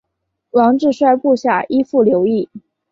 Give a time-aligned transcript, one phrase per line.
[0.49, 2.49] 王质率部下依附留异。